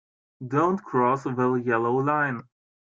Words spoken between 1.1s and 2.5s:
the yellow line.